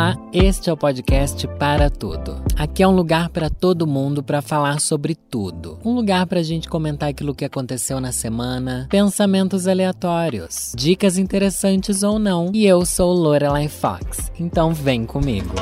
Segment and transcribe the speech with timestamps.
[0.00, 2.42] Olá, este é o podcast Para Tudo.
[2.56, 5.78] Aqui é um lugar para todo mundo para falar sobre tudo.
[5.84, 12.02] Um lugar para a gente comentar aquilo que aconteceu na semana, pensamentos aleatórios, dicas interessantes
[12.02, 12.50] ou não.
[12.54, 15.54] E eu sou Lorelai Fox, então vem comigo.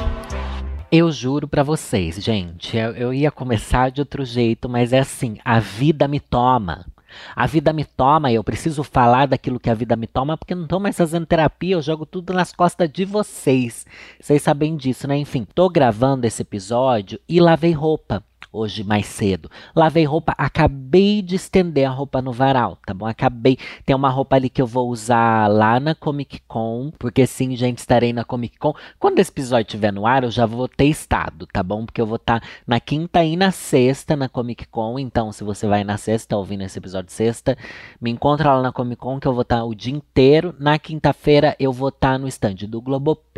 [0.93, 5.39] Eu juro para vocês, gente, eu, eu ia começar de outro jeito, mas é assim,
[5.45, 6.87] a vida me toma.
[7.35, 10.65] A vida me toma eu preciso falar daquilo que a vida me toma porque não
[10.65, 13.87] estou mais fazendo terapia, eu jogo tudo nas costas de vocês.
[14.21, 15.17] Vocês sabem disso, né?
[15.17, 19.51] Enfim, tô gravando esse episódio e lavei roupa hoje mais cedo.
[19.75, 23.07] Lavei roupa, acabei de estender a roupa no varal, tá bom?
[23.07, 23.59] Acabei.
[23.85, 27.79] Tem uma roupa ali que eu vou usar lá na Comic Con, porque sim, gente,
[27.79, 28.75] estarei na Comic Con.
[28.99, 31.85] Quando esse episódio estiver no ar, eu já vou ter estado, tá bom?
[31.85, 34.99] Porque eu vou estar tá na quinta e na sexta na Comic Con.
[34.99, 37.57] Então, se você vai na sexta, ouvindo esse episódio sexta,
[38.01, 40.55] me encontra lá na Comic Con, que eu vou estar tá o dia inteiro.
[40.59, 43.38] Na quinta-feira, eu vou estar tá no stand do Globoplay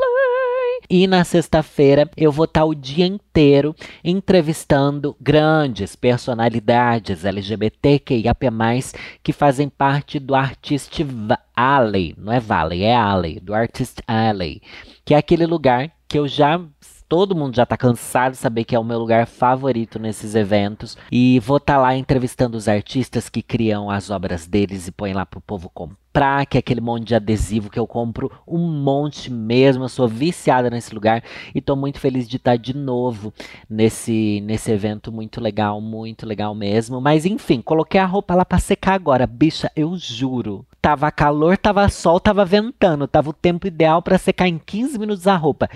[0.91, 8.47] e na sexta-feira eu vou estar o dia inteiro entrevistando grandes personalidades LGBTQIAP+,
[9.23, 11.07] que fazem parte do Artist
[11.55, 14.61] Alley, não é Valley, é Alley, do Artist Alley,
[15.05, 16.61] que é aquele lugar que eu já
[17.11, 20.97] todo mundo já tá cansado de saber que é o meu lugar favorito nesses eventos.
[21.11, 25.13] E vou estar tá lá entrevistando os artistas que criam as obras deles e põem
[25.13, 25.99] lá pro povo comprar,
[26.49, 29.85] que é aquele monte de adesivo que eu compro um monte mesmo.
[29.85, 31.23] Eu sou viciada nesse lugar
[31.55, 33.33] e tô muito feliz de estar tá de novo
[33.69, 37.01] nesse, nesse evento muito legal, muito legal mesmo.
[37.01, 39.27] Mas enfim, coloquei a roupa lá para secar agora.
[39.27, 40.67] Bicha, eu juro.
[40.83, 45.27] Tava calor, tava sol, tava ventando, tava o tempo ideal para secar em 15 minutos
[45.27, 45.69] a roupa.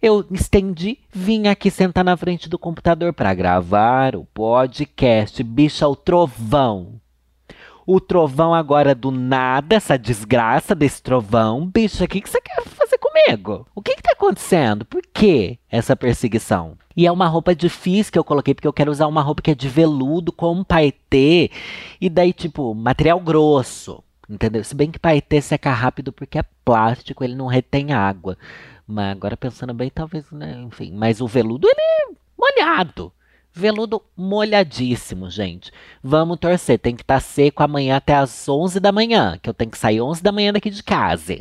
[0.00, 5.96] Eu estendi, vim aqui sentar na frente do computador para gravar o podcast Bicha o
[5.96, 7.03] Trovão.
[7.86, 11.66] O trovão agora do nada, essa desgraça desse trovão.
[11.66, 13.66] Bicha, o que, que você quer fazer comigo?
[13.74, 14.84] O que, que tá acontecendo?
[14.84, 16.78] Por que essa perseguição?
[16.96, 19.50] E é uma roupa difícil que eu coloquei, porque eu quero usar uma roupa que
[19.50, 21.50] é de veludo com paetê.
[22.00, 24.02] E daí, tipo, material grosso.
[24.28, 24.64] Entendeu?
[24.64, 28.38] Se bem que paetê seca rápido porque é plástico, ele não retém água.
[28.86, 30.62] Mas agora pensando bem, talvez, né?
[30.66, 33.12] Enfim, mas o veludo ele é molhado.
[33.56, 35.70] Veludo molhadíssimo, gente.
[36.02, 36.76] Vamos torcer.
[36.76, 39.78] Tem que estar tá seco amanhã até as 11 da manhã, que eu tenho que
[39.78, 41.38] sair 11 da manhã daqui de casa.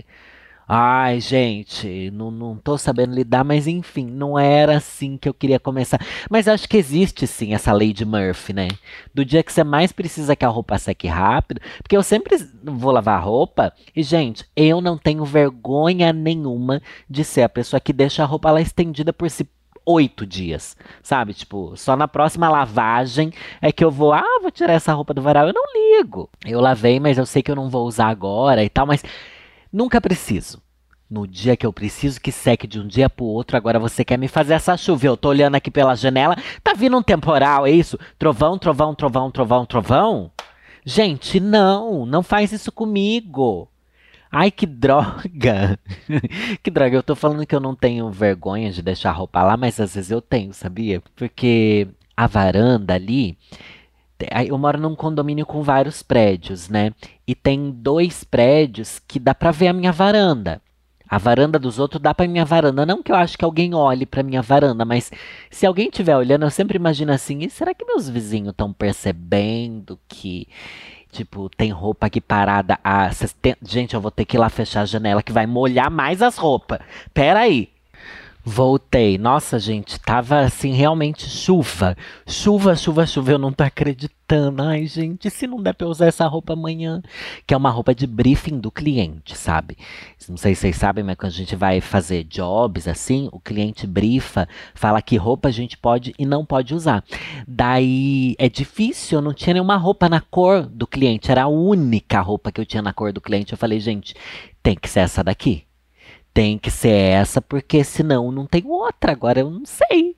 [0.68, 5.59] Ai, gente, não, não tô sabendo lidar, mas enfim, não era assim que eu queria
[5.59, 6.00] começar.
[6.29, 8.68] Mas acho que existe sim essa lei de Murphy, né?
[9.13, 12.91] Do dia que você mais precisa que a roupa seque rápido, porque eu sempre vou
[12.91, 16.79] lavar roupa e, gente, eu não tenho vergonha nenhuma
[17.09, 19.47] de ser a pessoa que deixa a roupa lá estendida por si
[19.85, 21.33] oito dias, sabe?
[21.33, 25.21] Tipo, só na próxima lavagem é que eu vou, ah, vou tirar essa roupa do
[25.21, 25.47] varal.
[25.47, 26.29] Eu não ligo.
[26.45, 29.03] Eu lavei, mas eu sei que eu não vou usar agora e tal, mas
[29.73, 30.61] Nunca preciso.
[31.09, 34.19] No dia que eu preciso que seque de um dia pro outro, agora você quer
[34.19, 35.07] me fazer essa chuva.
[35.07, 37.97] Eu tô olhando aqui pela janela, tá vindo um temporal, é isso?
[38.19, 40.31] Trovão, trovão, trovão, trovão, trovão?
[40.85, 43.67] Gente, não, não faz isso comigo.
[44.35, 45.77] Ai, que droga!
[46.63, 49.55] que droga, eu tô falando que eu não tenho vergonha de deixar a roupa lá,
[49.55, 51.03] mas às vezes eu tenho, sabia?
[51.16, 53.38] Porque a varanda ali
[54.47, 56.93] eu moro num condomínio com vários prédios, né?
[57.27, 60.59] E tem dois prédios que dá para ver a minha varanda.
[61.07, 62.88] A varanda dos outros dá para minha varanda.
[62.88, 65.11] Não que eu acho que alguém olhe para minha varanda, mas
[65.51, 70.47] se alguém estiver olhando, eu sempre imagino assim: será que meus vizinhos estão percebendo que
[71.13, 72.79] Tipo, tem roupa aqui parada.
[72.84, 73.09] Ah,
[73.40, 73.56] tem...
[73.62, 76.38] Gente, eu vou ter que ir lá fechar a janela que vai molhar mais as
[76.38, 76.79] roupas.
[77.13, 77.72] Pera aí.
[78.45, 79.17] Voltei.
[79.17, 81.95] Nossa, gente, tava assim, realmente chuva.
[82.27, 83.31] Chuva, chuva, chuva.
[83.31, 84.61] Eu não tô acreditando.
[84.61, 87.01] Ai, gente, se não der pra eu usar essa roupa amanhã.
[87.47, 89.77] Que é uma roupa de briefing do cliente, sabe?
[90.27, 93.87] Não sei se vocês sabem, mas quando a gente vai fazer jobs assim, o cliente
[93.87, 97.01] brifa, fala que roupa a gente pode e não pode usar.
[97.47, 101.31] Daí é difícil, eu não tinha nenhuma roupa na cor do cliente.
[101.31, 103.53] Era a única roupa que eu tinha na cor do cliente.
[103.53, 104.13] Eu falei, gente,
[104.61, 105.63] tem que ser essa daqui
[106.33, 109.11] tem que ser essa, porque senão não tem outra.
[109.11, 110.16] Agora eu não sei.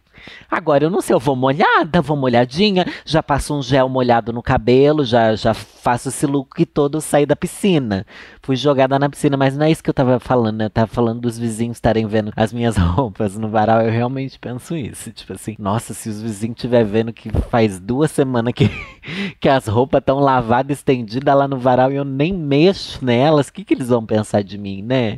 [0.50, 4.42] Agora eu não sei, eu vou molhada, vou molhadinha, já passo um gel molhado no
[4.42, 8.06] cabelo, já, já faço esse look todo sair da piscina.
[8.46, 10.66] Fui jogada na piscina, mas não é isso que eu tava falando, né?
[10.66, 13.82] Eu tava falando dos vizinhos estarem vendo as minhas roupas no varal.
[13.82, 15.12] Eu realmente penso isso.
[15.12, 18.70] Tipo assim, nossa, se os vizinhos estiver vendo que faz duas semanas que,
[19.42, 23.54] que as roupas estão lavadas, estendidas lá no varal e eu nem mexo nelas, o
[23.54, 25.18] que, que eles vão pensar de mim, né?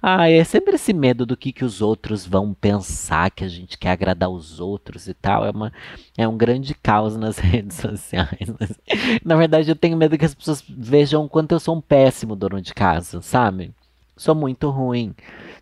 [0.00, 3.76] Ah, é sempre esse medo do que, que os outros vão pensar, que a gente
[3.76, 5.44] quer agradar os outros e tal.
[5.44, 5.72] É, uma,
[6.16, 8.28] é um grande caos nas redes sociais.
[9.24, 12.36] Na verdade, eu tenho medo que as pessoas vejam o quanto eu sou um péssimo
[12.36, 13.72] dono de casa, sabe?
[14.16, 15.14] Sou muito ruim.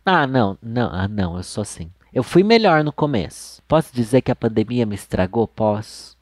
[0.04, 1.90] Ah, não, não, ah, não, eu sou assim.
[2.12, 3.62] Eu fui melhor no começo.
[3.68, 5.46] Posso dizer que a pandemia me estragou?
[5.46, 6.16] Posso.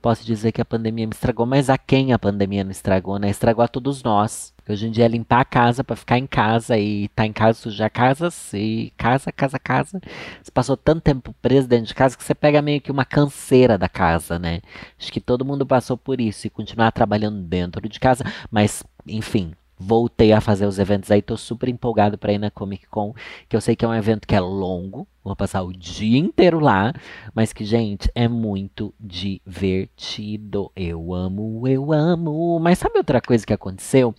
[0.00, 3.28] Posso dizer que a pandemia me estragou, mas a quem a pandemia não estragou, né?
[3.28, 4.54] Estragou a todos nós.
[4.68, 7.58] Hoje em dia é limpar a casa para ficar em casa e tá em casa
[7.58, 10.00] sujar casa, e casa, casa, casa.
[10.42, 13.76] Você passou tanto tempo preso dentro de casa que você pega meio que uma canseira
[13.76, 14.60] da casa, né?
[14.98, 19.52] Acho que todo mundo passou por isso e continuar trabalhando dentro de casa, mas enfim,
[19.78, 23.14] voltei a fazer os eventos aí, tô super empolgado para ir na Comic Con,
[23.48, 26.60] que eu sei que é um evento que é longo, vou passar o dia inteiro
[26.60, 26.94] lá,
[27.34, 30.70] mas que, gente, é muito divertido.
[30.74, 32.58] Eu amo, eu amo.
[32.60, 34.14] Mas sabe outra coisa que aconteceu?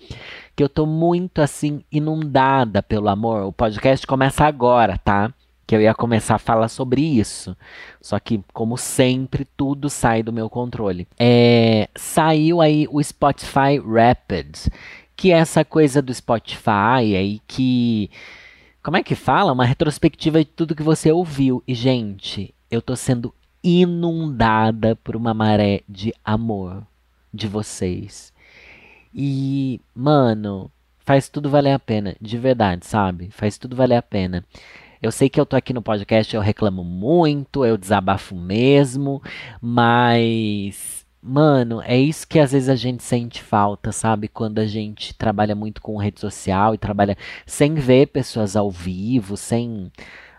[0.55, 3.43] Que eu tô muito assim inundada pelo amor.
[3.43, 5.33] O podcast começa agora, tá?
[5.67, 7.55] que eu ia começar a falar sobre isso.
[8.01, 11.05] Só que, como sempre, tudo sai do meu controle.
[11.19, 14.69] É, saiu aí o Spotify Rapid,
[15.17, 18.09] que é essa coisa do Spotify aí que.
[18.83, 19.51] Como é que fala?
[19.51, 21.61] Uma retrospectiva de tudo que você ouviu.
[21.67, 26.83] E, gente, eu tô sendo inundada por uma maré de amor
[27.33, 28.31] de vocês.
[29.13, 33.29] E, mano, faz tudo valer a pena, de verdade, sabe?
[33.31, 34.45] Faz tudo valer a pena.
[35.01, 39.21] Eu sei que eu tô aqui no podcast, eu reclamo muito, eu desabafo mesmo,
[39.61, 40.96] mas
[41.29, 44.29] Mano, é isso que às vezes a gente sente falta, sabe?
[44.29, 49.35] Quando a gente trabalha muito com rede social e trabalha sem ver pessoas ao vivo,
[49.35, 49.91] sem.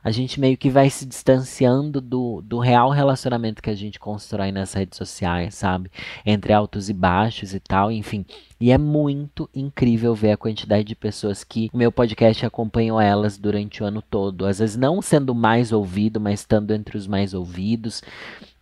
[0.03, 4.51] A gente meio que vai se distanciando do, do real relacionamento que a gente constrói
[4.51, 5.91] nas redes sociais, sabe?
[6.25, 8.25] Entre altos e baixos e tal, enfim.
[8.59, 13.37] E é muito incrível ver a quantidade de pessoas que o meu podcast acompanhou elas
[13.37, 14.47] durante o ano todo.
[14.47, 18.03] Às vezes não sendo mais ouvido, mas estando entre os mais ouvidos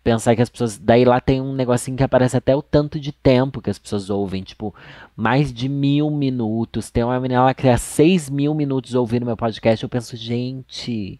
[0.07, 0.77] pensar que as pessoas.
[0.77, 4.09] Daí lá tem um negocinho que aparece até o tanto de tempo que as pessoas
[4.09, 4.41] ouvem.
[4.41, 4.73] Tipo,
[5.17, 6.89] mais de mil minutos.
[6.89, 9.83] Tem uma menina lá que há seis mil minutos ouvindo meu podcast.
[9.83, 11.19] Eu penso, gente.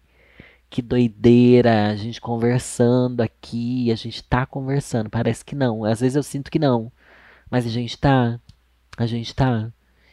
[0.70, 5.84] Que doideira, a gente conversando aqui, a gente tá conversando, parece que não.
[5.84, 6.92] Às vezes eu sinto que não,
[7.50, 8.38] mas a gente tá,
[8.96, 9.72] a gente tá.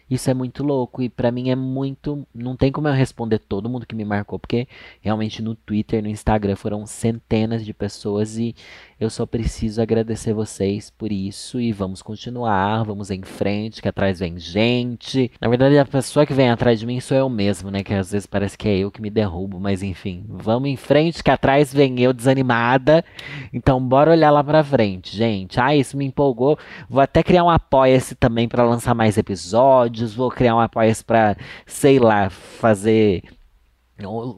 [0.09, 2.27] Isso é muito louco e para mim é muito.
[2.33, 4.67] Não tem como eu responder todo mundo que me marcou, porque
[5.01, 8.55] realmente no Twitter, no Instagram foram centenas de pessoas e
[8.99, 14.19] eu só preciso agradecer vocês por isso e vamos continuar, vamos em frente, que atrás
[14.19, 15.29] vem gente.
[15.41, 17.83] Na verdade, a pessoa que vem atrás de mim sou eu mesmo, né?
[17.83, 21.23] Que às vezes parece que é eu que me derrubo, mas enfim, vamos em frente,
[21.23, 23.03] que atrás vem eu desanimada.
[23.51, 25.59] Então, bora olhar lá pra frente, gente.
[25.59, 26.57] Ah, isso me empolgou.
[26.89, 30.13] Vou até criar um apoia-se também para lançar mais episódios.
[30.15, 33.23] Vou criar um apoia-se pra, sei lá, fazer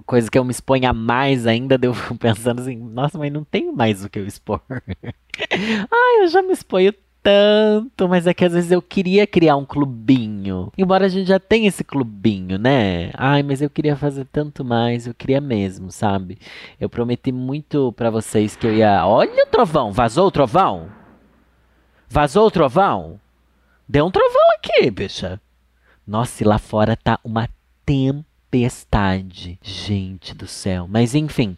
[0.05, 4.03] Coisa que eu me exponha mais ainda, deu pensando assim, nossa, mas não tem mais
[4.03, 4.61] o que eu expor.
[4.69, 6.93] ah, eu já me exponho
[7.23, 10.71] tanto, mas é que às vezes eu queria criar um clubinho.
[10.77, 13.11] Embora a gente já tenha esse clubinho, né?
[13.15, 16.37] Ai, mas eu queria fazer tanto mais, eu queria mesmo, sabe?
[16.79, 19.05] Eu prometi muito para vocês que eu ia.
[19.05, 20.87] Olha o trovão, vazou o trovão?
[22.07, 23.19] Vazou o trovão?
[23.89, 25.41] Deu um trovão aqui, bicha.
[26.05, 27.49] Nossa, e lá fora tá uma
[27.85, 29.59] tempestade tempestade.
[29.61, 30.87] Gente do céu.
[30.89, 31.55] Mas enfim,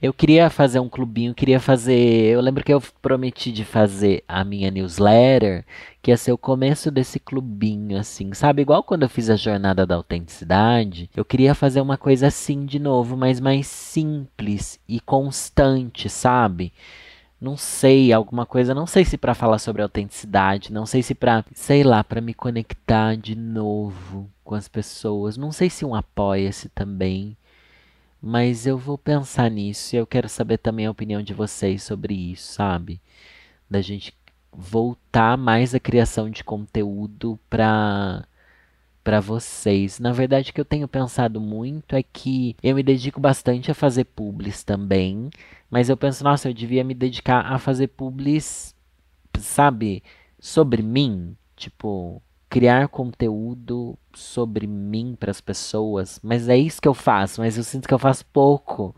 [0.00, 1.96] eu queria fazer um clubinho, queria fazer.
[2.26, 5.64] Eu lembro que eu prometi de fazer a minha newsletter,
[6.02, 8.62] que ia ser o começo desse clubinho, assim, sabe?
[8.62, 12.78] Igual quando eu fiz a jornada da autenticidade, eu queria fazer uma coisa assim de
[12.78, 16.72] novo, mas mais simples e constante, sabe?
[17.40, 21.44] Não sei, alguma coisa, não sei se para falar sobre autenticidade, não sei se para,
[21.54, 26.68] sei lá, para me conectar de novo com as pessoas, não sei se um apoia-se
[26.70, 27.36] também,
[28.20, 32.14] mas eu vou pensar nisso e eu quero saber também a opinião de vocês sobre
[32.14, 33.00] isso, sabe?
[33.68, 34.14] Da gente
[34.52, 38.26] voltar mais a criação de conteúdo para
[39.04, 40.00] para vocês.
[40.00, 43.74] Na verdade, o que eu tenho pensado muito é que eu me dedico bastante a
[43.74, 45.30] fazer publis também,
[45.70, 48.74] mas eu penso, nossa, eu devia me dedicar a fazer publis,
[49.38, 50.02] sabe,
[50.38, 56.94] sobre mim, tipo, criar conteúdo sobre mim para as pessoas, mas é isso que eu
[56.94, 58.94] faço, mas eu sinto que eu faço pouco.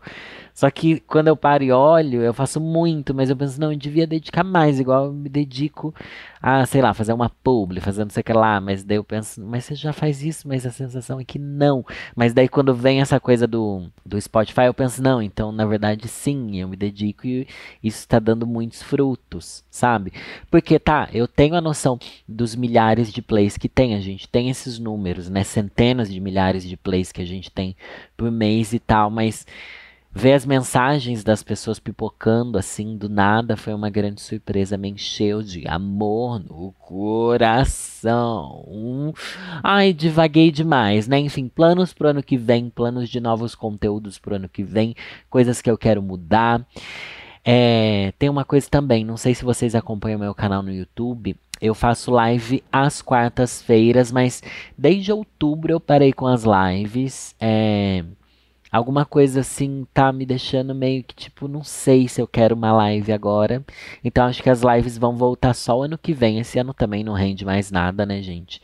[0.59, 3.77] Só que quando eu paro e olho, eu faço muito, mas eu penso, não, eu
[3.77, 5.95] devia dedicar mais, igual eu me dedico
[6.41, 9.03] a, sei lá, fazer uma publi, fazer não sei o que lá, mas daí eu
[9.03, 11.85] penso, mas você já faz isso, mas a sensação é que não.
[12.13, 16.09] Mas daí quando vem essa coisa do, do Spotify, eu penso, não, então na verdade
[16.09, 17.47] sim, eu me dedico e
[17.81, 20.11] isso está dando muitos frutos, sabe?
[20.51, 21.97] Porque tá, eu tenho a noção
[22.27, 25.43] dos milhares de plays que tem, a gente tem esses números, né?
[25.43, 27.75] Centenas de milhares de plays que a gente tem
[28.15, 29.45] por mês e tal, mas
[30.11, 35.41] ver as mensagens das pessoas pipocando assim do nada foi uma grande surpresa, me encheu
[35.43, 38.65] de amor no coração.
[39.63, 41.19] Ai, divaguei demais, né?
[41.19, 44.95] Enfim, planos pro ano que vem, planos de novos conteúdos pro ano que vem,
[45.29, 46.65] coisas que eu quero mudar.
[47.43, 51.35] É, tem uma coisa também, não sei se vocês acompanham meu canal no YouTube.
[51.61, 54.41] Eu faço live às quartas-feiras, mas
[54.77, 57.35] desde outubro eu parei com as lives.
[57.39, 58.03] É,
[58.71, 62.71] alguma coisa assim tá me deixando meio que tipo, não sei se eu quero uma
[62.71, 63.63] live agora.
[64.03, 66.39] Então acho que as lives vão voltar só o ano que vem.
[66.39, 68.61] Esse ano também não rende mais nada, né, gente?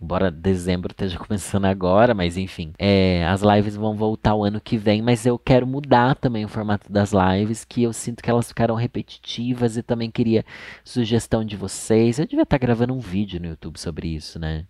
[0.00, 2.72] Embora dezembro esteja começando agora, mas enfim.
[2.78, 6.48] É, as lives vão voltar o ano que vem, mas eu quero mudar também o
[6.48, 10.44] formato das lives, que eu sinto que elas ficaram repetitivas e também queria
[10.84, 12.18] sugestão de vocês.
[12.18, 14.66] Eu devia estar gravando um vídeo no YouTube sobre isso, né?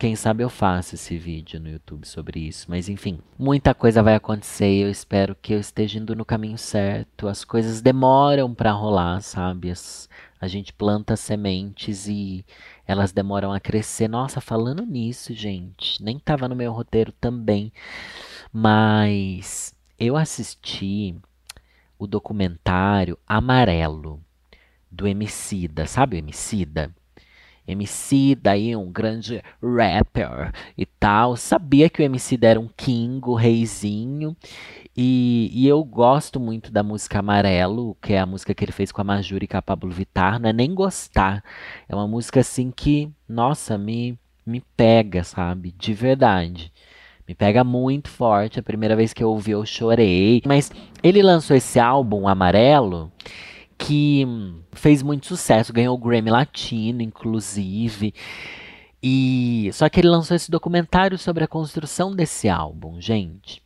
[0.00, 2.64] Quem sabe eu faço esse vídeo no YouTube sobre isso.
[2.70, 4.64] Mas enfim, muita coisa vai acontecer.
[4.64, 7.28] Eu espero que eu esteja indo no caminho certo.
[7.28, 9.70] As coisas demoram para rolar, sabe?
[9.70, 10.08] As,
[10.40, 12.46] a gente planta sementes e
[12.86, 14.08] elas demoram a crescer.
[14.08, 17.70] Nossa, falando nisso, gente, nem tava no meu roteiro também,
[18.50, 21.14] mas eu assisti
[21.98, 24.18] o documentário Amarelo
[24.90, 26.90] do Emicida, sabe o Emicida?
[27.66, 31.36] MC, daí um grande rapper e tal.
[31.36, 34.36] Sabia que o MC era um king, o reizinho.
[34.96, 38.90] E, e, eu gosto muito da música Amarelo, que é a música que ele fez
[38.90, 40.38] com a Majuri e com a Pablo Vittar.
[40.40, 41.42] Não é nem gostar.
[41.88, 45.72] É uma música assim que, nossa, me, me pega, sabe?
[45.78, 46.72] De verdade.
[47.26, 48.58] Me pega muito forte.
[48.58, 50.42] A primeira vez que eu ouvi, eu chorei.
[50.44, 53.12] Mas ele lançou esse álbum Amarelo
[53.80, 54.26] que
[54.72, 58.14] fez muito sucesso, ganhou o Grammy Latino, inclusive.
[59.02, 63.62] E só que ele lançou esse documentário sobre a construção desse álbum, gente.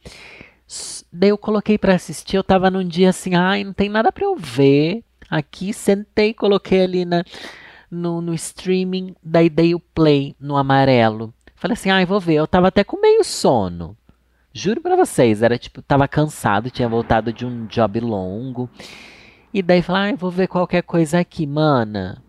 [1.13, 4.25] Daí eu coloquei para assistir, eu tava num dia assim, ai, não tem nada para
[4.25, 5.03] eu ver.
[5.29, 7.25] Aqui sentei, coloquei ali na
[7.91, 11.35] no, no streaming, daí dei o play no amarelo.
[11.57, 12.35] Falei assim, ai, vou ver.
[12.35, 13.97] Eu tava até com meio sono.
[14.53, 18.71] Juro para vocês, era tipo, tava cansado, tinha voltado de um job longo.
[19.55, 22.21] E daí falar, ah, vou ver qualquer coisa aqui, mana.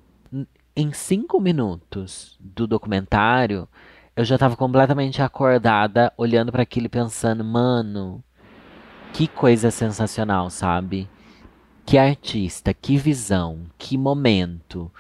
[0.76, 3.68] Em cinco minutos do documentário,
[4.16, 8.24] eu já tava completamente acordada, olhando para aquilo e pensando, mano,
[9.12, 11.10] que coisa sensacional, sabe?
[11.84, 14.92] Que artista, que visão, que momento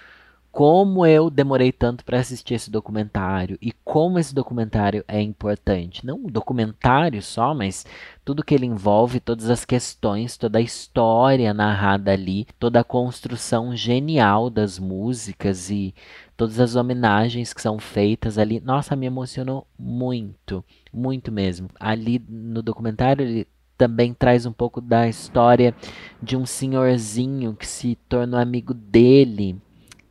[0.55, 6.05] como eu demorei tanto para assistir esse documentário e como esse documentário é importante.
[6.05, 7.85] Não o documentário só, mas
[8.23, 13.75] tudo que ele envolve, todas as questões, toda a história narrada ali, toda a construção
[13.75, 15.93] genial das músicas e
[16.37, 18.61] todas as homenagens que são feitas ali.
[18.61, 21.67] Nossa, me emocionou muito, muito mesmo.
[21.77, 23.47] Ali no documentário ele
[23.77, 25.75] também traz um pouco da história
[26.23, 29.61] de um senhorzinho que se tornou amigo dele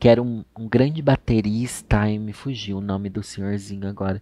[0.05, 4.21] que era um, um, grande baterista, e me fugiu o nome do senhorzinho agora.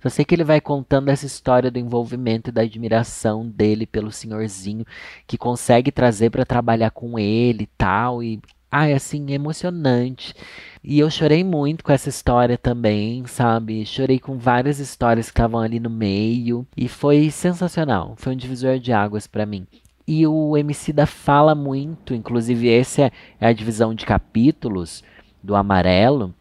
[0.00, 4.12] Só sei que ele vai contando essa história do envolvimento e da admiração dele pelo
[4.12, 4.86] senhorzinho,
[5.26, 10.36] que consegue trazer para trabalhar com ele e tal, e ai, assim, emocionante.
[10.84, 13.84] E eu chorei muito com essa história também, sabe?
[13.84, 18.78] Chorei com várias histórias que estavam ali no meio, e foi sensacional, foi um divisor
[18.78, 19.66] de águas para mim.
[20.06, 25.02] E o MC da fala muito, inclusive essa é, é a divisão de capítulos
[25.44, 26.34] do amarelo,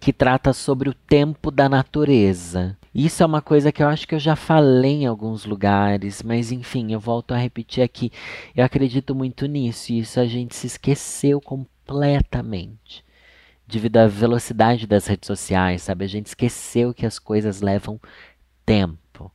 [0.00, 2.76] que trata sobre o tempo da natureza.
[2.92, 6.50] Isso é uma coisa que eu acho que eu já falei em alguns lugares, mas
[6.50, 8.10] enfim, eu volto a repetir aqui.
[8.54, 13.04] Eu acredito muito nisso, e isso a gente se esqueceu completamente.
[13.66, 16.04] Devido à velocidade das redes sociais, sabe?
[16.04, 18.00] A gente esqueceu que as coisas levam
[18.66, 19.30] tempo.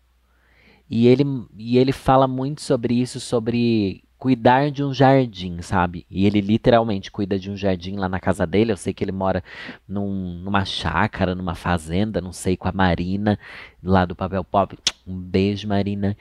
[0.90, 1.24] E ele,
[1.58, 6.06] e ele fala muito sobre isso, sobre cuidar de um jardim, sabe?
[6.12, 8.74] E ele literalmente cuida de um jardim lá na casa dele.
[8.74, 9.42] Eu sei que ele mora
[9.88, 13.40] num, numa chácara, numa fazenda, não sei, com a Marina,
[13.82, 14.78] lá do Papel Pop.
[15.08, 16.18] Um beijo, Marina.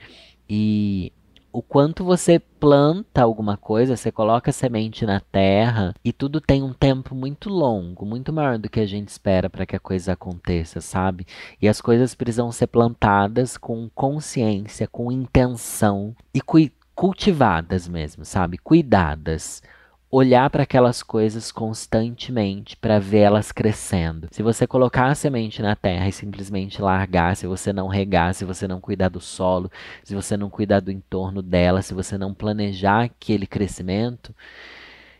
[0.49, 1.11] E
[1.51, 6.73] o quanto você planta alguma coisa, você coloca semente na terra e tudo tem um
[6.73, 10.79] tempo muito longo, muito maior do que a gente espera para que a coisa aconteça,
[10.79, 11.25] sabe?
[11.61, 18.57] E as coisas precisam ser plantadas com consciência, com intenção e cuidado cultivadas mesmo, sabe?
[18.57, 19.63] Cuidadas.
[20.11, 24.27] Olhar para aquelas coisas constantemente para ver elas crescendo.
[24.31, 28.43] Se você colocar a semente na terra e simplesmente largar, se você não regar, se
[28.43, 29.71] você não cuidar do solo,
[30.03, 34.35] se você não cuidar do entorno dela, se você não planejar aquele crescimento,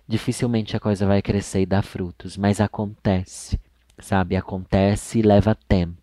[0.06, 2.36] dificilmente a coisa vai crescer e dar frutos.
[2.36, 3.58] Mas acontece,
[4.00, 4.36] sabe?
[4.36, 5.99] Acontece e leva tempo.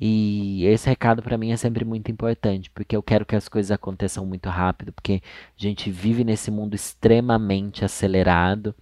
[0.00, 3.70] E esse recado para mim é sempre muito importante, porque eu quero que as coisas
[3.70, 5.22] aconteçam muito rápido, porque
[5.58, 8.74] a gente vive nesse mundo extremamente acelerado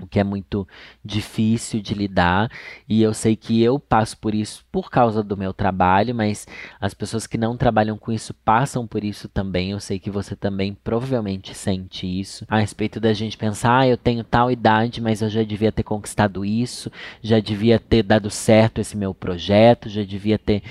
[0.00, 0.66] o que é muito
[1.04, 2.50] difícil de lidar,
[2.88, 6.46] e eu sei que eu passo por isso por causa do meu trabalho, mas
[6.80, 9.70] as pessoas que não trabalham com isso passam por isso também.
[9.70, 13.96] Eu sei que você também provavelmente sente isso a respeito da gente pensar, ah, eu
[13.96, 16.90] tenho tal idade, mas eu já devia ter conquistado isso,
[17.22, 20.62] já devia ter dado certo esse meu projeto, já devia ter.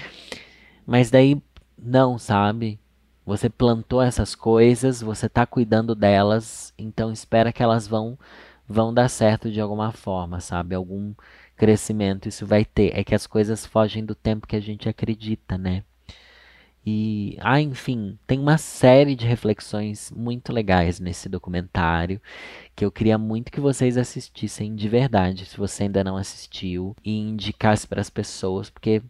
[0.86, 1.42] Mas daí
[1.78, 2.80] não, sabe?
[3.26, 8.18] Você plantou essas coisas, você está cuidando delas, então espera que elas vão
[8.68, 10.76] vão dar certo de alguma forma, sabe?
[10.76, 11.14] Algum
[11.56, 12.98] crescimento isso vai ter.
[12.98, 15.84] É que as coisas fogem do tempo que a gente acredita, né?
[16.86, 22.22] E, ah, enfim, tem uma série de reflexões muito legais nesse documentário
[22.76, 27.18] que eu queria muito que vocês assistissem de verdade, se você ainda não assistiu, e
[27.18, 29.02] indicasse para as pessoas, porque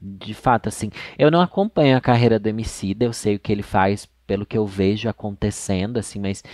[0.00, 3.62] de fato, assim, eu não acompanho a carreira do Emicida, eu sei o que ele
[3.62, 6.44] faz pelo que eu vejo acontecendo, assim, mas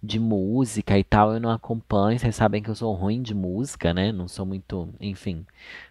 [0.00, 2.18] de música e tal eu não acompanho.
[2.18, 4.12] Vocês sabem que eu sou ruim de música, né?
[4.12, 5.44] Não sou muito, enfim,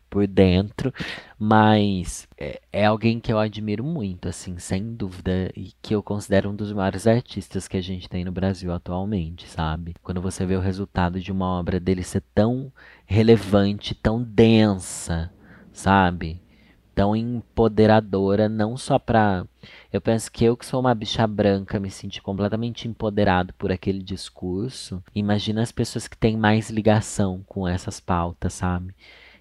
[0.10, 0.94] por dentro,
[1.38, 6.50] mas é, é, alguém que eu admiro muito, assim, sem dúvida, e que eu considero
[6.50, 9.94] um dos maiores artistas que a gente tem no Brasil atualmente, sabe?
[10.02, 12.72] Quando você vê o resultado de uma obra dele ser tão
[13.06, 15.30] relevante, tão densa,
[15.74, 16.42] sabe?
[16.96, 19.46] Tão empoderadora, não só pra
[19.92, 24.02] eu penso que eu que sou uma bicha branca me senti completamente empoderado por aquele
[24.02, 25.04] discurso.
[25.14, 28.94] Imagina as pessoas que têm mais ligação com essas pautas, sabe?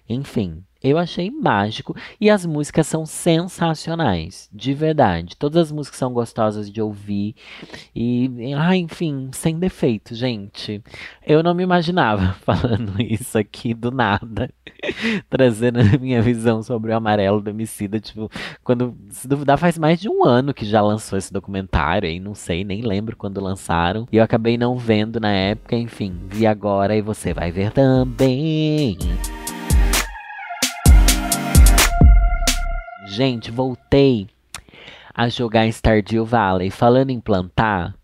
[0.07, 5.35] Enfim, eu achei mágico e as músicas são sensacionais, de verdade.
[5.35, 7.35] Todas as músicas são gostosas de ouvir
[7.95, 10.83] e, ah, enfim, sem defeito, gente.
[11.25, 14.51] Eu não me imaginava falando isso aqui do nada,
[15.29, 17.99] trazendo a minha visão sobre o amarelo do homicida.
[17.99, 18.29] Tipo,
[18.63, 22.35] quando se duvidar, faz mais de um ano que já lançou esse documentário, aí não
[22.35, 24.07] sei, nem lembro quando lançaram.
[24.11, 28.97] E eu acabei não vendo na época, enfim, vi agora e você vai ver também.
[33.15, 34.27] Gente, voltei
[35.13, 36.69] a jogar Stardew Valley.
[36.69, 37.95] Falando em plantar,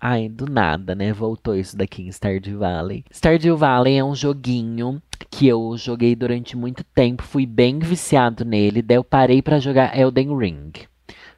[0.00, 1.12] ai, do nada, né?
[1.12, 3.04] Voltou isso daqui em Stardew Valley.
[3.10, 8.80] Stardew Valley é um joguinho que eu joguei durante muito tempo, fui bem viciado nele,
[8.80, 10.70] daí eu parei para jogar Elden Ring.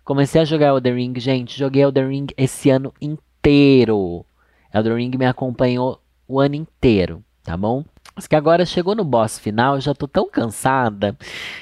[0.04, 4.26] Comecei a jogar Elden Ring, gente, joguei Elden Ring esse ano inteiro.
[4.74, 7.82] Elden Ring me acompanhou o ano inteiro, tá bom?
[8.14, 11.16] Mas que agora chegou no boss final, eu já tô tão cansada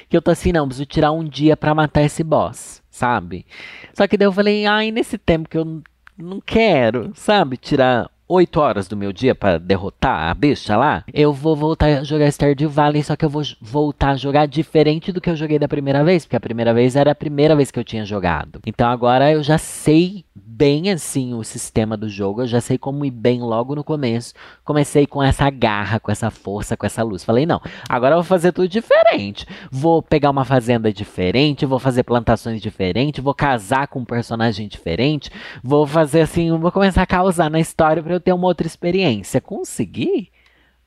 [0.09, 3.45] que eu tô assim, não, preciso tirar um dia para matar esse boss, sabe?
[3.93, 5.81] Só que daí eu falei, ai, nesse tempo que eu
[6.17, 11.33] não quero, sabe, tirar oito horas do meu dia para derrotar a bicha lá, eu
[11.33, 15.19] vou voltar a jogar Stardew Valley, só que eu vou voltar a jogar diferente do
[15.19, 17.79] que eu joguei da primeira vez, porque a primeira vez era a primeira vez que
[17.79, 18.61] eu tinha jogado.
[18.65, 23.03] Então agora eu já sei bem assim o sistema do jogo, eu já sei como
[23.03, 24.33] ir bem logo no começo.
[24.71, 27.25] Comecei com essa garra, com essa força, com essa luz.
[27.25, 29.45] Falei, não, agora eu vou fazer tudo diferente.
[29.69, 35.29] Vou pegar uma fazenda diferente, vou fazer plantações diferentes, vou casar com um personagem diferente,
[35.61, 39.41] vou fazer assim, vou começar a causar na história para eu ter uma outra experiência.
[39.41, 40.31] Consegui?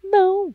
[0.03, 0.55] Não,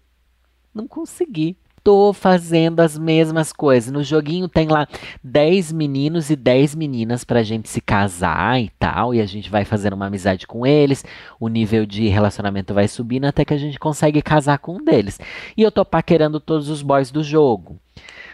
[0.74, 3.92] não consegui tô fazendo as mesmas coisas.
[3.92, 4.88] No joguinho tem lá
[5.24, 9.14] 10 meninos e 10 meninas pra gente se casar e tal.
[9.14, 11.04] E a gente vai fazendo uma amizade com eles.
[11.40, 15.20] O nível de relacionamento vai subindo até que a gente consegue casar com um deles.
[15.56, 17.80] E eu tô paquerando todos os boys do jogo.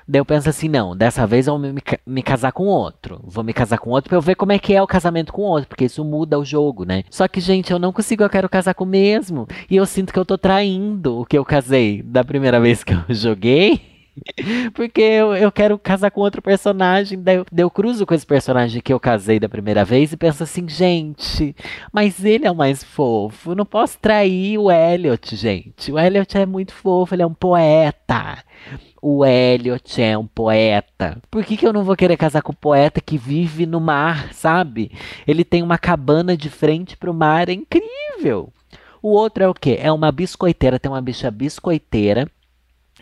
[0.07, 3.19] Daí eu penso assim, não, dessa vez eu vou me, me, casar com outro.
[3.23, 5.41] Vou me casar com outro pra eu ver como é que é o casamento com
[5.41, 7.03] outro, porque isso muda o jogo, né?
[7.09, 9.47] Só que, gente, eu não consigo, eu quero casar com o mesmo.
[9.69, 12.93] E eu sinto que eu tô traindo o que eu casei da primeira vez que
[12.93, 13.94] eu joguei.
[14.73, 17.21] Porque eu, eu quero casar com outro personagem.
[17.21, 20.17] Daí eu, daí eu cruzo com esse personagem que eu casei da primeira vez e
[20.17, 21.55] penso assim, gente,
[21.91, 23.55] mas ele é o mais fofo.
[23.55, 25.91] Não posso trair o Elliot, gente.
[25.91, 28.43] O Elliot é muito fofo, ele é um poeta
[29.07, 31.21] o Elliot é um poeta.
[31.29, 34.33] Por que, que eu não vou querer casar com um poeta que vive no mar,
[34.33, 34.91] sabe?
[35.27, 38.51] Ele tem uma cabana de frente pro mar, é incrível.
[39.03, 39.77] O outro é o quê?
[39.79, 42.27] É uma biscoiteira, tem uma bicha biscoiteira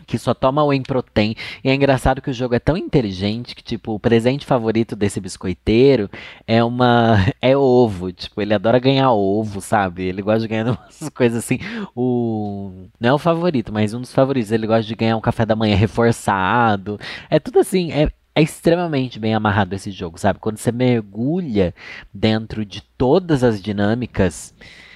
[0.04, 1.34] que só toma whey protein.
[1.62, 5.20] E é engraçado que o jogo é tão inteligente que, tipo, o presente favorito desse
[5.20, 6.10] biscoiteiro
[6.46, 7.16] é uma.
[7.40, 8.12] é ovo.
[8.12, 10.04] Tipo, ele adora ganhar ovo, sabe?
[10.04, 11.58] Ele gosta de ganhar umas coisas assim.
[11.94, 12.86] O.
[13.00, 14.52] Não é o favorito, mas um dos favoritos.
[14.52, 16.98] Ele gosta de ganhar um café da manhã reforçado.
[17.30, 17.92] É tudo assim.
[17.92, 20.40] É, é extremamente bem amarrado esse jogo, sabe?
[20.40, 21.72] Quando você mergulha
[22.12, 24.52] dentro de todas as dinâmicas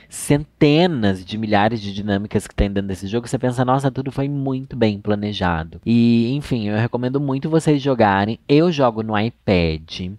[0.09, 4.29] centenas de milhares de dinâmicas que tem dentro desse jogo, você pensa, nossa, tudo foi
[4.29, 5.81] muito bem planejado.
[5.85, 8.39] E, enfim, eu recomendo muito vocês jogarem.
[8.49, 10.13] Eu jogo no iPad.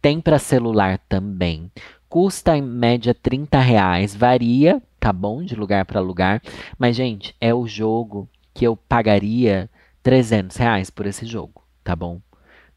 [0.00, 1.70] Tem para celular também.
[2.08, 4.14] Custa em média 30 reais.
[4.14, 5.42] Varia, tá bom?
[5.42, 6.42] De lugar para lugar.
[6.78, 9.70] Mas, gente, é o jogo que eu pagaria
[10.02, 12.20] 300 reais por esse jogo, tá bom?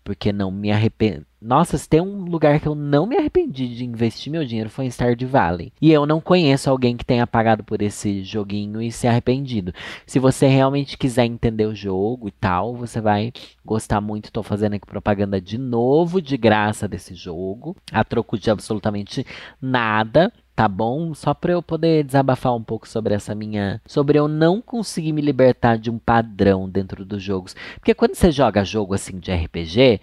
[0.05, 1.25] Porque não me arrependo.
[1.41, 4.85] Nossa, se tem um lugar que eu não me arrependi de investir meu dinheiro foi
[4.85, 5.73] em Stardew Valley.
[5.81, 9.73] E eu não conheço alguém que tenha pagado por esse joguinho e se arrependido.
[10.05, 14.31] Se você realmente quiser entender o jogo e tal, você vai gostar muito.
[14.31, 17.75] Tô fazendo aqui propaganda de novo, de graça desse jogo.
[17.91, 19.25] A troco de absolutamente
[19.59, 21.13] nada tá bom?
[21.13, 25.21] Só para eu poder desabafar um pouco sobre essa minha, sobre eu não conseguir me
[25.21, 27.55] libertar de um padrão dentro dos jogos.
[27.75, 29.99] Porque quando você joga jogo assim de RPG,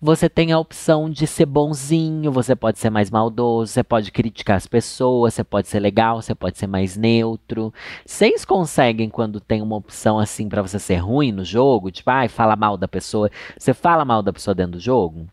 [0.00, 4.56] você tem a opção de ser bonzinho, você pode ser mais maldoso, você pode criticar
[4.56, 7.72] as pessoas, você pode ser legal, você pode ser mais neutro.
[8.06, 12.26] Vocês conseguem quando tem uma opção assim para você ser ruim no jogo, tipo, ai,
[12.26, 13.30] ah, fala mal da pessoa.
[13.58, 15.26] Você fala mal da pessoa dentro do jogo?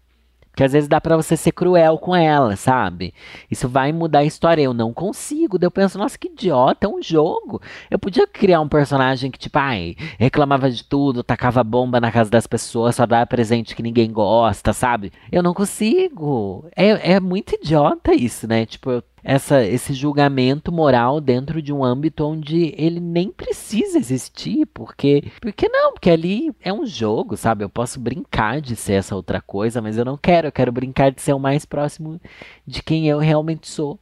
[0.58, 3.14] Que às vezes dá para você ser cruel com ela, sabe?
[3.50, 4.64] Isso vai mudar a história.
[4.64, 5.60] Eu não consigo.
[5.60, 7.62] Daí eu penso, nossa, que idiota, é um jogo.
[7.92, 12.32] Eu podia criar um personagem que, tipo, ai, reclamava de tudo, tacava bomba na casa
[12.32, 15.14] das pessoas, só dava presente que ninguém gosta, sabe?
[15.32, 16.66] Eu não consigo.
[16.76, 18.66] É, é muito idiota isso, né?
[18.66, 24.66] Tipo, eu essa, esse julgamento moral dentro de um âmbito onde ele nem precisa existir,
[24.68, 27.62] porque porque não, porque ali é um jogo, sabe?
[27.62, 31.12] Eu posso brincar de ser essa outra coisa, mas eu não quero, eu quero brincar
[31.12, 32.22] de ser o mais próximo
[32.66, 34.00] de quem eu realmente sou.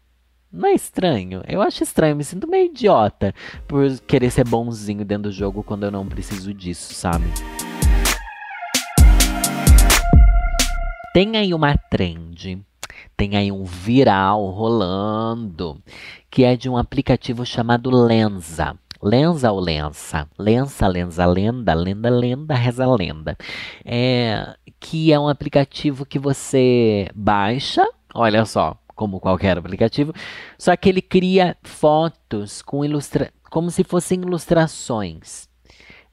[0.52, 1.42] Não é estranho?
[1.48, 3.34] Eu acho estranho, me sinto meio idiota
[3.68, 7.26] por querer ser bonzinho dentro do jogo quando eu não preciso disso, sabe?
[11.16, 12.64] Tem aí uma trend
[13.18, 15.82] tem aí um viral rolando,
[16.30, 18.78] que é de um aplicativo chamado Lenza.
[19.02, 20.28] Lenza ou Lensa?
[20.38, 23.38] Lensa, Lenza, Lenda, Lenda, Lenda, Reza Lenda.
[23.84, 30.14] É, que é um aplicativo que você baixa, olha só, como qualquer aplicativo,
[30.58, 35.48] só que ele cria fotos com ilustra como se fossem ilustrações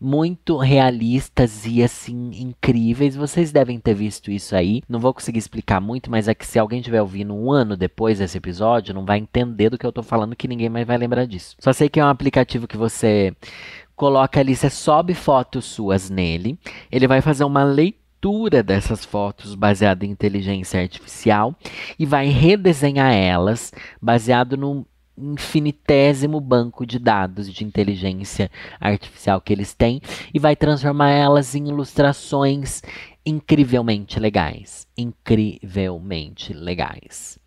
[0.03, 3.15] muito realistas e assim incríveis.
[3.15, 4.83] Vocês devem ter visto isso aí.
[4.89, 8.19] Não vou conseguir explicar muito, mas é que se alguém estiver ouvindo um ano depois
[8.19, 11.25] desse episódio, não vai entender do que eu tô falando, que ninguém mais vai lembrar
[11.27, 11.57] disso.
[11.61, 13.33] Só sei que é um aplicativo que você
[13.95, 16.59] coloca ali, você sobe fotos suas nele,
[16.91, 21.55] ele vai fazer uma leitura dessas fotos baseada em inteligência artificial
[21.99, 24.85] e vai redesenhar elas baseado no
[25.17, 30.01] infinitésimo banco de dados de inteligência artificial que eles têm
[30.33, 32.83] e vai transformar elas em ilustrações
[33.25, 34.87] incrivelmente legais.
[34.97, 37.39] Incrivelmente legais.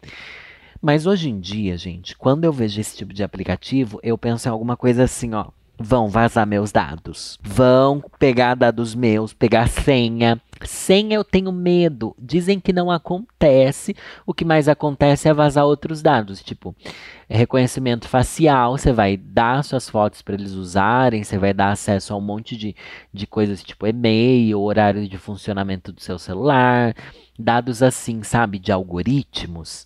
[0.82, 4.52] Mas hoje em dia, gente, quando eu vejo esse tipo de aplicativo, eu penso em
[4.52, 7.38] alguma coisa assim, ó vão vazar meus dados.
[7.44, 10.42] Vão pegar dados meus, pegar senha.
[10.64, 12.16] Senha eu tenho medo.
[12.18, 13.96] Dizem que não acontece.
[14.26, 16.76] O que mais acontece é vazar outros dados, tipo
[17.30, 18.78] reconhecimento facial.
[18.78, 21.24] Você vai dar suas fotos para eles usarem.
[21.24, 22.76] Você vai dar acesso a um monte de,
[23.14, 26.96] de coisas tipo e-mail, horário de funcionamento do seu celular,
[27.38, 29.86] dados assim, sabe, de algoritmos.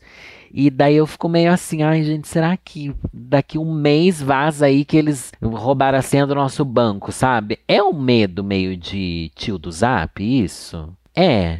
[0.51, 4.83] E daí eu fico meio assim, ai gente, será que daqui um mês vaza aí
[4.83, 7.59] que eles roubaram a senha do nosso banco, sabe?
[7.67, 10.93] É um medo meio de tio do zap, isso?
[11.15, 11.59] É.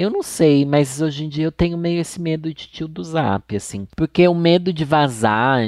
[0.00, 3.04] Eu não sei, mas hoje em dia eu tenho meio esse medo de tio do
[3.04, 3.86] zap, assim.
[3.94, 5.60] Porque o medo de vazar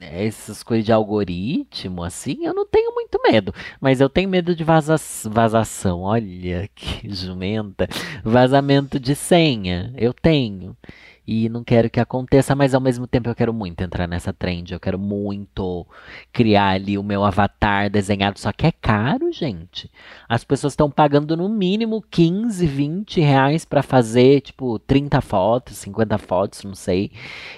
[0.00, 3.52] essas coisas de algoritmo, assim, eu não tenho muito medo.
[3.78, 6.00] Mas eu tenho medo de vaza vazação.
[6.00, 7.86] Olha que jumenta.
[8.24, 9.92] Vazamento de senha.
[9.94, 10.74] Eu tenho
[11.26, 14.72] e não quero que aconteça, mas ao mesmo tempo eu quero muito entrar nessa trend.
[14.72, 15.84] Eu quero muito
[16.32, 19.90] criar ali o meu avatar desenhado, só que é caro, gente.
[20.28, 26.18] As pessoas estão pagando no mínimo 15, 20 reais para fazer, tipo, 30 fotos, 50
[26.18, 27.10] fotos, não sei.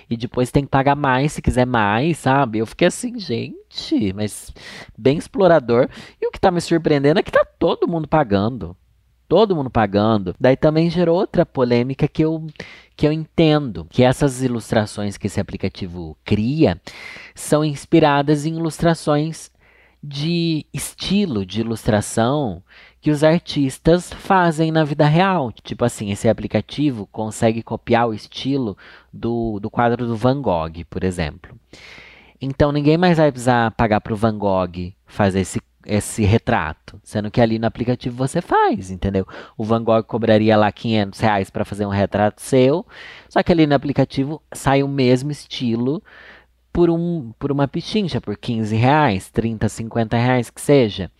[0.09, 2.59] E depois tem que pagar mais se quiser mais, sabe?
[2.59, 4.53] Eu fiquei assim, gente, mas
[4.97, 5.89] bem explorador.
[6.21, 8.77] E o que tá me surpreendendo é que tá todo mundo pagando
[9.29, 10.35] todo mundo pagando.
[10.41, 12.47] Daí também gerou outra polêmica que eu
[12.97, 16.81] que eu entendo que essas ilustrações que esse aplicativo cria
[17.33, 19.53] são inspiradas em ilustrações
[20.03, 22.63] de estilo de ilustração
[23.01, 25.53] que os artistas fazem na vida real.
[25.53, 28.77] Tipo assim, esse aplicativo consegue copiar o estilo
[29.13, 31.57] do, do quadro do Van Gogh, por exemplo.
[32.41, 37.31] Então ninguém mais vai precisar pagar para o Van Gogh fazer esse esse retrato, sendo
[37.31, 39.27] que ali no aplicativo você faz, entendeu?
[39.57, 42.87] O Van Gogh cobraria lá 500 reais para fazer um retrato seu,
[43.29, 46.03] só que ali no aplicativo sai o mesmo estilo
[46.71, 51.11] por, um, por uma pichincha, por 15 reais, 30, 50 reais que seja.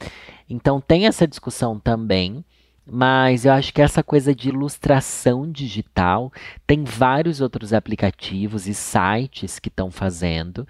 [0.49, 2.45] Então tem essa discussão também.
[2.91, 6.33] Mas eu acho que essa coisa de ilustração digital
[6.67, 10.67] tem vários outros aplicativos e sites que estão fazendo,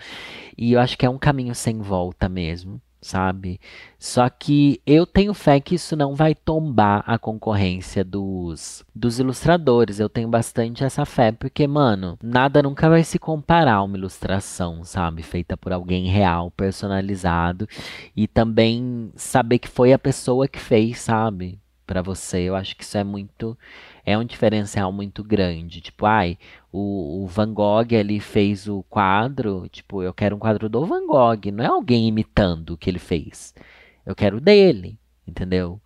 [0.56, 3.60] e eu acho que é um caminho sem volta mesmo sabe?
[3.98, 10.00] Só que eu tenho fé que isso não vai tombar a concorrência dos, dos ilustradores.
[10.00, 14.84] Eu tenho bastante essa fé, porque, mano, nada nunca vai se comparar a uma ilustração,
[14.84, 15.22] sabe?
[15.22, 17.68] Feita por alguém real, personalizado.
[18.16, 21.58] E também saber que foi a pessoa que fez, sabe?
[21.88, 22.40] Para você.
[22.40, 23.56] Eu acho que isso é muito
[24.04, 25.80] é um diferencial muito grande.
[25.80, 26.38] Tipo, ai,
[26.72, 31.06] o, o, Van Gogh ele fez o quadro, tipo, eu quero um quadro do Van
[31.06, 33.54] Gogh, não é alguém imitando o que ele fez.
[34.06, 35.80] Eu quero dele, entendeu?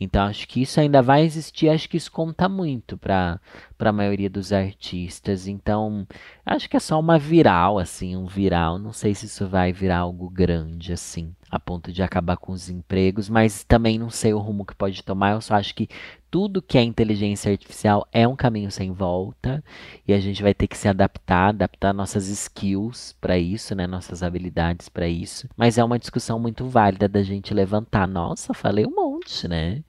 [0.00, 3.40] Então acho que isso ainda vai existir, acho que isso conta muito para
[3.78, 5.48] a maioria dos artistas.
[5.48, 6.06] Então,
[6.46, 9.98] acho que é só uma viral assim, um viral, não sei se isso vai virar
[9.98, 14.38] algo grande assim, a ponto de acabar com os empregos, mas também não sei o
[14.38, 15.32] rumo que pode tomar.
[15.32, 15.88] Eu só acho que
[16.30, 19.64] tudo que é inteligência artificial é um caminho sem volta
[20.06, 24.22] e a gente vai ter que se adaptar, adaptar nossas skills para isso, né, nossas
[24.22, 25.48] habilidades para isso.
[25.56, 28.06] Mas é uma discussão muito válida da gente levantar.
[28.06, 29.82] Nossa, falei um monte, né?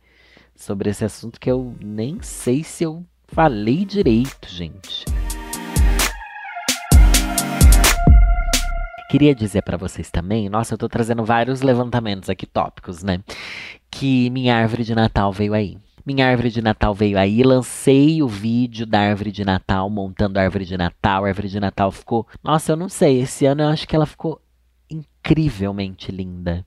[0.60, 5.06] sobre esse assunto que eu nem sei se eu falei direito, gente.
[9.10, 13.24] Queria dizer para vocês também, nossa, eu tô trazendo vários levantamentos aqui tópicos, né?
[13.90, 15.80] Que minha árvore de Natal veio aí.
[16.06, 20.44] Minha árvore de Natal veio aí, lancei o vídeo da árvore de Natal, montando a
[20.44, 21.26] árvore de Natal.
[21.26, 22.28] A árvore de Natal ficou.
[22.44, 24.40] Nossa, eu não sei, esse ano eu acho que ela ficou
[24.88, 26.64] incrivelmente linda.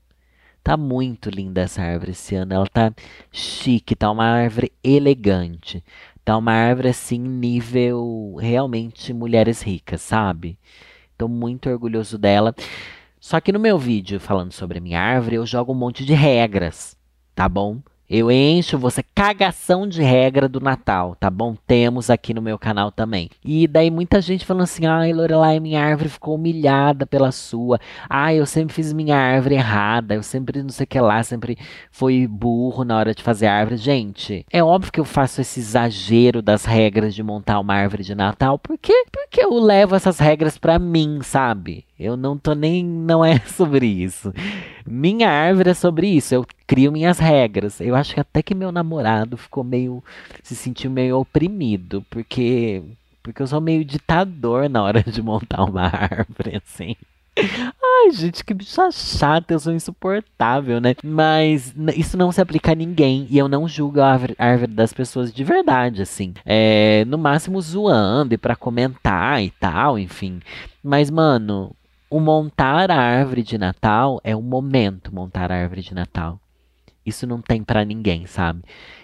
[0.61, 2.53] Tá muito linda essa árvore esse ano.
[2.53, 2.93] Ela tá
[3.31, 5.81] chique, tá uma árvore elegante.
[6.25, 10.57] Tá uma árvore assim, nível realmente mulheres ricas, sabe?
[11.23, 12.53] Tô muito orgulhoso dela.
[13.17, 16.13] Só que no meu vídeo falando sobre a minha árvore, eu jogo um monte de
[16.13, 16.97] regras,
[17.33, 17.81] tá bom?
[18.15, 21.55] Eu encho você cagação de regra do Natal, tá bom?
[21.65, 23.27] Temos aqui no meu canal também.
[23.43, 27.79] E daí muita gente falando assim: ai, Lorelai, minha árvore ficou humilhada pela sua.
[28.07, 30.13] Ai, eu sempre fiz minha árvore errada.
[30.13, 31.57] Eu sempre não sei o que lá, sempre
[31.89, 33.77] fui burro na hora de fazer árvore.
[33.77, 38.13] Gente, é óbvio que eu faço esse exagero das regras de montar uma árvore de
[38.13, 38.59] Natal.
[38.59, 39.05] Por quê?
[39.11, 41.83] Porque eu levo essas regras para mim, sabe?
[41.97, 42.85] Eu não tô nem.
[42.85, 44.31] Não é sobre isso.
[44.85, 46.35] Minha árvore é sobre isso.
[46.35, 47.79] Eu crio minhas regras.
[47.81, 50.03] Eu acho que até que meu namorado ficou meio.
[50.41, 52.05] se sentiu meio oprimido.
[52.09, 52.83] Porque.
[53.21, 56.95] Porque eu sou meio ditador na hora de montar uma árvore, assim.
[57.35, 60.93] Ai, gente, que bicha chata, eu sou insuportável, né?
[61.03, 65.33] Mas isso não se aplica a ninguém e eu não julgo a árvore, das pessoas
[65.33, 66.33] de verdade, assim.
[66.45, 70.41] É, no máximo zoando e pra comentar e tal, enfim.
[70.83, 71.75] Mas, mano,
[72.09, 76.39] o montar a árvore de Natal é um momento montar a árvore de Natal.
[77.05, 78.61] Isso não tem para ninguém, sabe?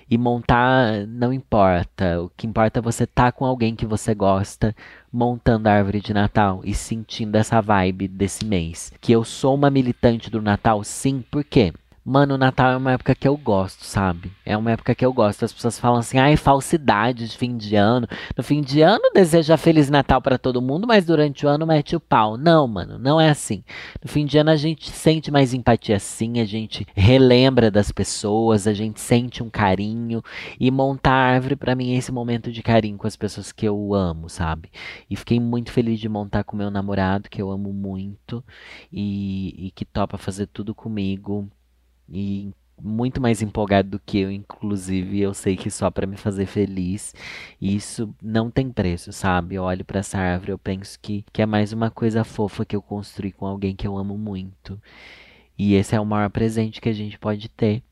[0.09, 2.21] E montar não importa.
[2.21, 4.75] O que importa é você estar tá com alguém que você gosta
[5.11, 8.91] montando a árvore de Natal e sentindo essa vibe desse mês.
[9.01, 11.73] Que eu sou uma militante do Natal, sim, por quê?
[12.09, 14.31] Mano, o Natal é uma época que eu gosto, sabe?
[14.43, 15.45] É uma época que eu gosto.
[15.45, 18.07] As pessoas falam assim, ai, falsidade de fim de ano.
[18.35, 21.95] No fim de ano deseja Feliz Natal para todo mundo, mas durante o ano mete
[21.95, 22.35] o pau.
[22.35, 23.63] Não, mano, não é assim.
[24.03, 28.65] No fim de ano a gente sente mais empatia sim, a gente relembra das pessoas,
[28.65, 30.23] a gente sente um carinho.
[30.59, 33.93] E montar árvore para mim é esse momento de carinho com as pessoas que eu
[33.93, 34.71] amo, sabe?
[35.07, 38.43] E fiquei muito feliz de montar com meu namorado, que eu amo muito,
[38.91, 41.47] e, e que topa fazer tudo comigo
[42.11, 46.45] e muito mais empolgado do que eu, inclusive, eu sei que só para me fazer
[46.45, 47.13] feliz.
[47.61, 49.55] Isso não tem preço, sabe?
[49.55, 52.75] Eu olho para essa árvore, eu penso que, que é mais uma coisa fofa que
[52.75, 54.81] eu construí com alguém que eu amo muito.
[55.57, 57.83] E esse é o maior presente que a gente pode ter.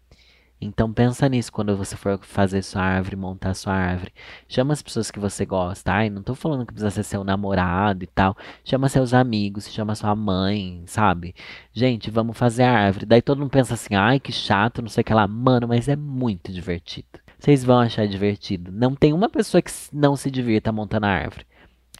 [0.59, 4.11] Então pensa nisso quando você for fazer sua árvore, montar sua árvore.
[4.47, 5.91] Chama as pessoas que você gosta.
[5.93, 8.35] Ai, não tô falando que precisa ser seu namorado e tal.
[8.63, 11.35] Chama seus amigos, chama sua mãe, sabe?
[11.71, 13.05] Gente, vamos fazer a árvore.
[13.05, 15.27] Daí todo mundo pensa assim, ai, que chato, não sei o que lá.
[15.27, 17.07] Mano, mas é muito divertido.
[17.37, 18.71] Vocês vão achar divertido.
[18.71, 21.45] Não tem uma pessoa que não se divirta montando a árvore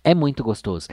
[0.08, 0.88] é muito gostoso.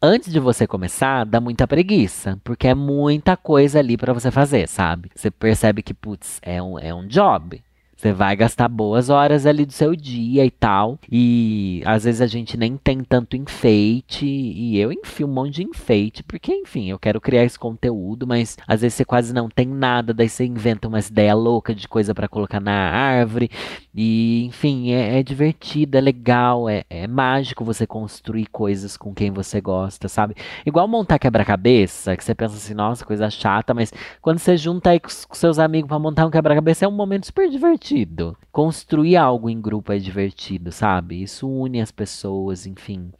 [0.00, 4.68] Antes de você começar, dá muita preguiça, porque é muita coisa ali para você fazer,
[4.68, 5.10] sabe?
[5.12, 7.60] Você percebe que, putz, é um, é um job,
[8.00, 10.98] Você vai gastar boas horas ali do seu dia e tal.
[11.12, 14.24] E às vezes a gente nem tem tanto enfeite.
[14.24, 18.56] E eu enfio um monte de enfeite, porque, enfim, eu quero criar esse conteúdo, mas
[18.66, 20.14] às vezes você quase não tem nada.
[20.14, 23.50] Daí você inventa umas ideias loucas de coisa para colocar na árvore.
[23.94, 29.30] E, enfim, é, é divertido, é legal, é, é mágico você construir coisas com quem
[29.30, 30.34] você gosta, sabe?
[30.64, 35.00] Igual montar quebra-cabeça, que você pensa assim, nossa, coisa chata, mas quando você junta aí
[35.00, 38.36] com seus amigos para montar um quebra-cabeça, é um momento super divertido divertido.
[38.52, 41.22] Construir algo em grupo é divertido, sabe?
[41.22, 43.10] Isso une as pessoas, enfim.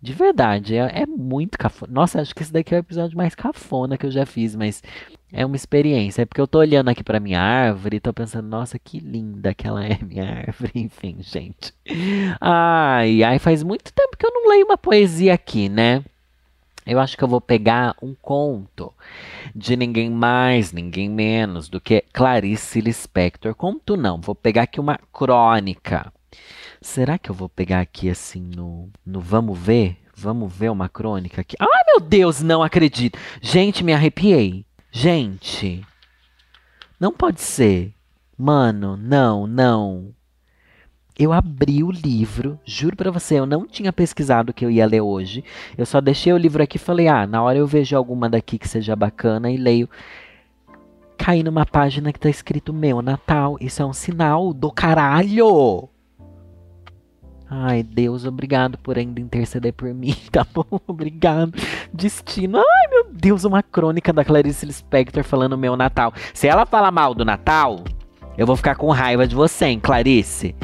[0.00, 1.92] De verdade, é, é muito cafona.
[1.92, 4.82] Nossa, acho que esse daqui é o episódio mais cafona que eu já fiz, mas
[5.32, 6.22] é uma experiência.
[6.22, 9.54] É porque eu tô olhando aqui pra minha árvore e tô pensando, nossa, que linda
[9.54, 10.72] que ela é, minha árvore.
[10.74, 11.72] Enfim, gente.
[12.40, 16.02] Ai, ai, faz muito tempo que eu não leio uma poesia aqui, né?
[16.84, 18.92] Eu acho que eu vou pegar um conto
[19.54, 23.54] de ninguém mais, ninguém menos do que Clarice Lispector.
[23.54, 26.12] Conto não, vou pegar aqui uma crônica.
[26.80, 29.98] Será que eu vou pegar aqui assim no, no Vamos Ver?
[30.14, 31.56] Vamos ver uma crônica aqui.
[31.58, 33.18] Ai, meu Deus, não acredito.
[33.40, 34.64] Gente, me arrepiei.
[34.90, 35.84] Gente,
[37.00, 37.94] não pode ser.
[38.38, 40.14] Mano, não, não.
[41.18, 44.86] Eu abri o livro, juro para você, eu não tinha pesquisado o que eu ia
[44.86, 45.44] ler hoje.
[45.76, 48.58] Eu só deixei o livro aqui e falei: "Ah, na hora eu vejo alguma daqui
[48.58, 49.88] que seja bacana e leio".
[51.18, 53.56] Caí numa página que tá escrito meu Natal.
[53.60, 55.88] Isso é um sinal do caralho.
[57.48, 60.64] Ai, Deus, obrigado por ainda interceder por mim, tá bom?
[60.86, 61.52] Obrigado.
[61.92, 62.58] Destino.
[62.58, 66.14] Ai, meu Deus, uma crônica da Clarice Lispector falando meu Natal.
[66.32, 67.84] Se ela falar mal do Natal,
[68.38, 70.56] eu vou ficar com raiva de você, hein, Clarice?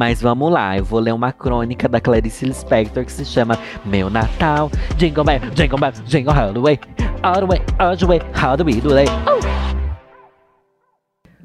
[0.00, 4.08] Mas vamos lá, eu vou ler uma crônica da Clarice Lispector que se chama Meu
[4.08, 4.70] Natal.
[4.96, 6.80] Jingle Bell, Jingle Bell, Jingle All the Way,
[7.22, 9.10] All the Way, All the Way, How do we do it?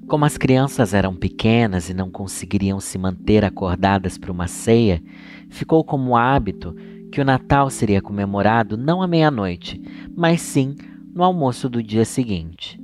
[0.07, 5.03] Como as crianças eram pequenas e não conseguiriam se manter acordadas para uma ceia,
[5.49, 6.73] ficou como hábito
[7.11, 9.81] que o Natal seria comemorado não à meia-noite,
[10.15, 10.77] mas sim
[11.13, 12.79] no almoço do dia seguinte.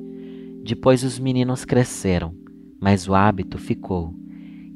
[0.65, 2.35] Depois os meninos cresceram,
[2.77, 4.19] mas o hábito ficou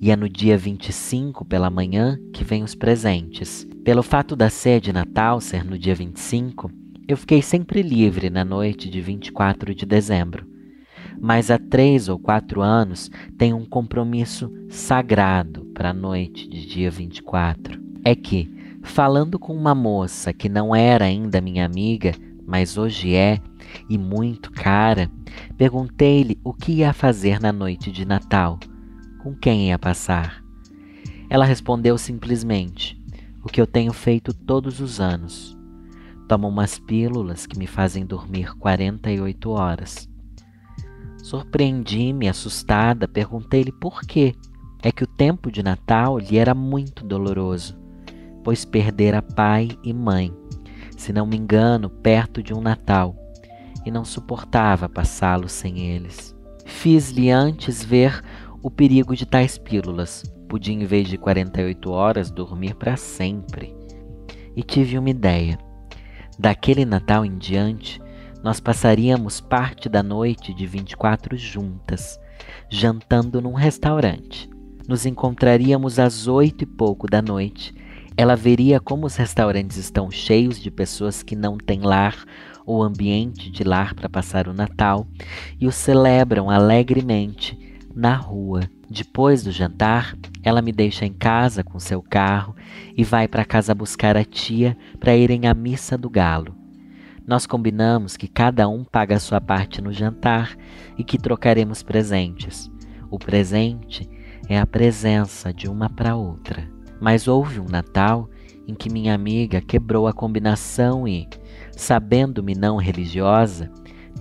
[0.01, 3.67] e é no dia 25 pela manhã que vem os presentes.
[3.83, 6.71] Pelo fato da ceia de Natal ser no dia 25,
[7.07, 10.45] eu fiquei sempre livre na noite de 24 de dezembro.
[11.19, 16.91] Mas há três ou quatro anos tenho um compromisso sagrado para a noite de dia
[16.91, 17.79] 24.
[18.03, 18.51] É que,
[18.83, 22.11] falando com uma moça que não era ainda minha amiga,
[22.45, 23.39] mas hoje é,
[23.89, 25.09] e muito cara,
[25.57, 28.59] perguntei-lhe o que ia fazer na noite de Natal
[29.25, 30.43] com quem ia passar.
[31.27, 32.95] Ela respondeu simplesmente:
[33.43, 35.57] O que eu tenho feito todos os anos.
[36.27, 40.07] Tomo umas pílulas que me fazem dormir 48 horas.
[41.23, 44.35] Surpreendi-me, assustada, perguntei-lhe por quê.
[44.83, 47.75] É que o tempo de Natal lhe era muito doloroso,
[48.43, 50.31] pois perdera pai e mãe,
[50.95, 53.15] se não me engano, perto de um Natal,
[53.83, 56.35] e não suportava passá-lo sem eles.
[56.65, 58.21] Fiz-lhe antes ver
[58.65, 60.23] o perigo de tais pílulas.
[60.49, 63.75] Podia, em vez de 48 horas, dormir para sempre.
[64.55, 65.59] E tive uma ideia.
[66.39, 68.01] Daquele Natal em diante,
[68.43, 72.19] nós passaríamos parte da noite de 24 juntas,
[72.67, 74.49] jantando num restaurante.
[74.87, 77.71] Nos encontraríamos às oito e pouco da noite.
[78.17, 82.25] Ela veria como os restaurantes estão cheios de pessoas que não têm lar
[82.65, 85.05] ou ambiente de lar para passar o Natal
[85.61, 87.63] e o celebram alegremente
[87.95, 88.69] na rua.
[88.89, 92.55] Depois do jantar, ela me deixa em casa com seu carro
[92.95, 96.53] e vai para casa buscar a tia para irem à missa do galo.
[97.25, 100.55] Nós combinamos que cada um paga a sua parte no jantar
[100.97, 102.69] e que trocaremos presentes.
[103.09, 104.07] O presente
[104.47, 106.69] é a presença de uma para outra.
[107.01, 108.29] Mas houve um Natal
[108.67, 111.27] em que minha amiga quebrou a combinação e,
[111.71, 113.71] sabendo-me não religiosa,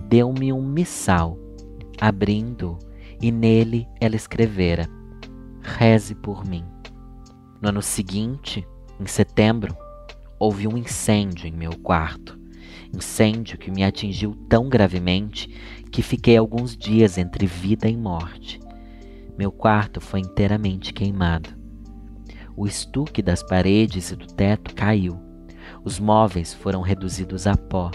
[0.07, 1.37] deu-me um missal,
[1.99, 2.77] abrindo
[3.21, 4.87] e nele ela escrevera:
[5.61, 6.65] Reze por mim.
[7.61, 8.67] No ano seguinte,
[8.99, 9.75] em setembro,
[10.39, 12.39] houve um incêndio em meu quarto.
[12.93, 15.49] Incêndio que me atingiu tão gravemente
[15.91, 18.59] que fiquei alguns dias entre vida e morte.
[19.37, 21.49] Meu quarto foi inteiramente queimado.
[22.55, 25.19] O estuque das paredes e do teto caiu.
[25.83, 27.91] Os móveis foram reduzidos a pó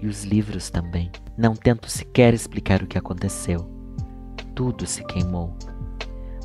[0.00, 1.10] e os livros também.
[1.36, 3.73] Não tento sequer explicar o que aconteceu
[4.54, 5.52] tudo se queimou,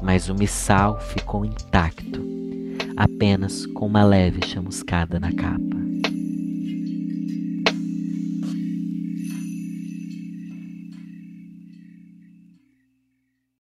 [0.02, 2.22] mas o missal ficou intacto,
[2.98, 5.89] apenas com uma leve chamuscada na capa.